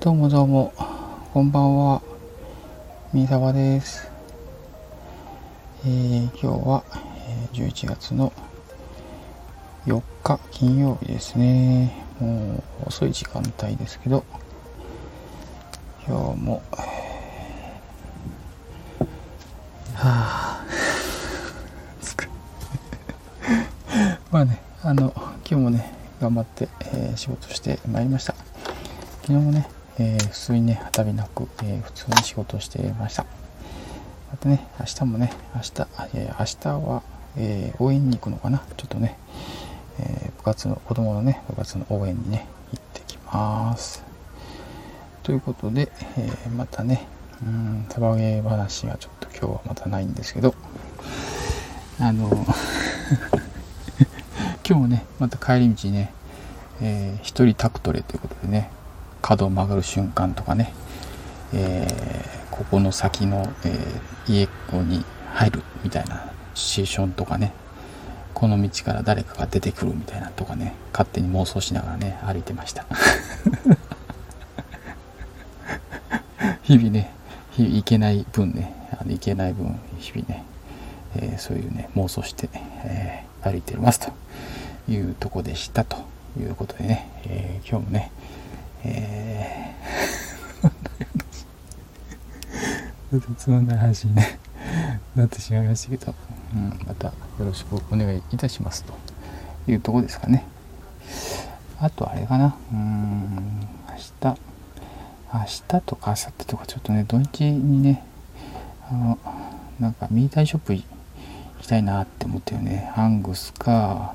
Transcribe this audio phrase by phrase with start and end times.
[0.00, 0.72] どうもどうも、
[1.34, 2.00] こんばんは。
[3.12, 4.10] みさわです。
[5.84, 6.84] えー、今日は、
[7.26, 8.32] えー、11月の
[9.84, 12.02] 4日金曜日ですね。
[12.18, 14.24] もう遅い時間帯ですけど、
[16.08, 16.62] 今日も、
[19.96, 20.64] はあ、
[24.32, 25.92] まあね、あの、今日もね、
[26.22, 28.34] 頑張って、えー、仕事してまいりました。
[29.24, 33.24] 昨日もね、えー、普通にね、はたびなく、えー、普通に仕事していました。
[34.30, 35.72] またね、明日もね、明日、
[36.14, 37.02] えー、明日は、
[37.36, 38.58] え応援に行くのかな。
[38.76, 39.16] ちょっとね、
[40.00, 44.02] え部活の、子供のね、部活の応援にね、行ってきます。
[45.22, 47.06] ということで、えまたね、
[47.42, 50.54] うん、サバゲー話がちょっと今日はまたないんですけど、
[52.00, 52.28] あの、
[54.66, 56.12] 今日もね、また帰り道ね、
[56.80, 58.70] えー、一人タクトレということでね、
[59.20, 60.72] 角を曲がる瞬間とかね、
[61.52, 64.48] えー、ここの先の、えー、家
[64.82, 67.52] に入るみたいなシチュエーションとかね。
[68.32, 70.74] この道から誰かが出てくるみたいなとかね。
[70.92, 72.86] 勝手に妄想しながらね歩いてました。
[76.62, 77.12] 日々ね
[77.50, 78.80] 日々行けない分ね。
[79.00, 80.44] あの行けない分日々ね、
[81.16, 82.48] えー、そういうね妄想して、
[82.84, 84.12] えー、歩いてますと
[84.90, 85.96] いうとこでしたと
[86.38, 88.12] いうことでね、えー、今日もね
[88.84, 94.38] えー、 つまんない話に、ね、
[95.14, 96.14] なってしまいましたけど、
[96.54, 99.10] うん、またよろしくお願いいたしますと。
[99.68, 100.44] いうとこですかね。
[101.80, 104.36] あとあれかな、うん、明日、
[105.32, 108.04] 明日とか明後日とかちょっとね、土日にね、
[108.90, 109.18] あの、
[109.78, 110.84] なんかミータイショップ行
[111.60, 112.90] きたいなって思ってるね。
[112.94, 114.14] ハングスか、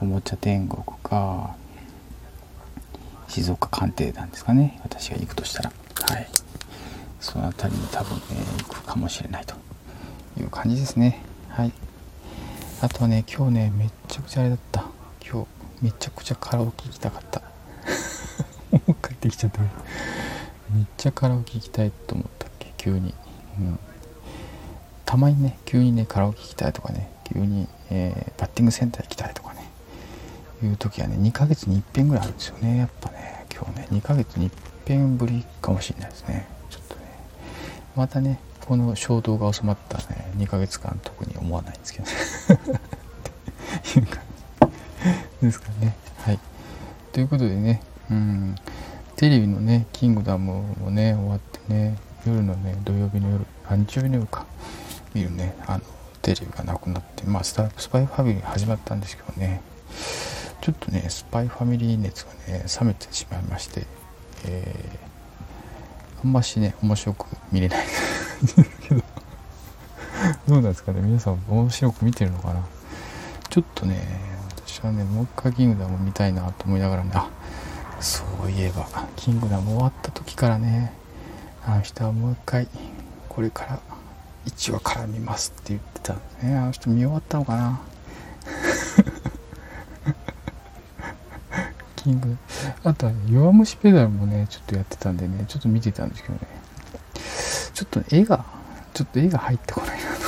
[0.00, 1.56] おもちゃ天国か、
[3.28, 4.80] 静岡鑑定団ですかね。
[4.82, 5.72] 私が行くとしたら。
[6.10, 6.28] はい。
[7.20, 8.22] その辺りに多分ね
[8.58, 9.54] 行くかもしれないと
[10.40, 11.22] いう感じですね。
[11.48, 11.72] はい。
[12.80, 14.84] あとはね今日ねめっちゃくちゃあれだった。
[15.28, 15.44] 今
[15.80, 17.42] 日めちゃくちゃカラオケ行きたかった。
[18.70, 19.60] もう帰ってきちゃった。
[19.60, 19.66] め
[20.82, 22.72] っちゃカラオケ行きたいと思ったっけ？
[22.76, 23.14] 急に。
[23.58, 23.78] うん。
[25.04, 29.45] たまにね急にねカラオケ行きたいとかね急に、えー、バッティングセンター行きたいとかね
[30.64, 32.78] いう時はね2ヶ月に一遍ぐらいあるんですよね。
[32.78, 34.52] やっぱね今日ね2ヶ月に一
[34.86, 36.46] 遍ぶりかもしれないですね。
[36.70, 37.00] ちょっとね。
[37.94, 42.12] またねこの衝動が収まったね2ヶ月間特に思わないんですけどね。
[43.96, 44.22] いう感
[45.40, 45.96] じですかね。
[46.18, 46.38] はい。
[47.12, 48.54] ということでねうん。
[49.16, 51.96] テレビのねキングダムもね終わってね
[52.26, 54.46] 夜のね土曜日の夜あ日曜日の夜か
[55.14, 55.84] 見るねあの
[56.20, 59.62] テレビがなくなってまあスパイファミリー始まったんですけどね。
[60.60, 63.86] ちょっとねスパイファミリー熱がね冷めてしまいまして、
[64.46, 67.86] えー、あんましね面白く見れない。
[68.88, 69.02] け ど
[70.48, 72.62] どうなんですかね皆さん面白く見てるのかな？
[73.48, 74.02] ちょっとね
[74.66, 77.28] 私はねもう一回キングダム見たいなと思いながらねあ
[78.00, 80.92] そういえばキングダム終わった時からね
[81.64, 82.68] あの人はもう一回
[83.28, 83.78] これから
[84.46, 87.80] 1話から見ますって言ってたんですねあの人見終わったのかな？
[92.06, 92.36] キング。
[92.84, 96.40] あとは弱虫ペダルもねちょっとやってたんでねちょっと見てたんですけどね。
[97.74, 98.44] ちょっと絵が
[98.94, 100.26] ちょっと絵が入ってこないなと。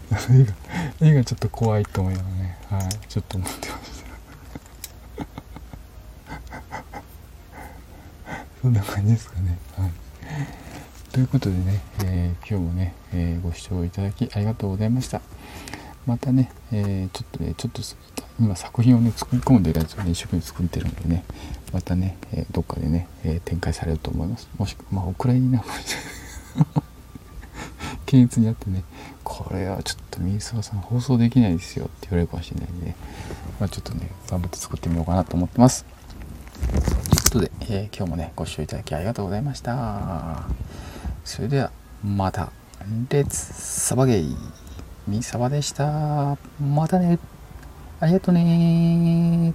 [0.00, 0.52] 思って絵が
[1.00, 2.58] 絵がちょっと怖いと思いながらね。
[2.70, 2.88] はい。
[3.08, 4.08] ちょっと思ってました。
[8.60, 9.58] そんな感じですかね。
[9.76, 9.92] はい。
[11.12, 15.20] ということでね、えー、今日もね、えー、ご視聴いただきありがとうございました。
[16.08, 17.82] またね、えー、ちょっとねちょっと
[18.40, 21.22] 今作品をね作り込んでるやつをね一生懸命作ってるんでね
[21.70, 24.48] またね、えー、どっかでね、えー、展開されると思います。
[24.56, 25.62] もしくはまあお蔵入りな
[28.06, 28.84] 検閲にあってね
[29.22, 32.94] これはちょっと水沢さん放送できないですよって言われるかもしれないんで、
[33.60, 35.84] まあ、ちょっとね頑張って作ってみようかなと思ってます。
[35.84, 35.90] と
[36.64, 40.44] いうことで、え、今日もねご視聴いただきありがとうございました。
[41.26, 41.70] それでは
[42.02, 42.50] また
[43.10, 44.34] レッツサバゲイ。
[45.08, 46.36] ミサバでした。
[46.60, 47.18] またね。
[47.98, 49.54] ありがとね。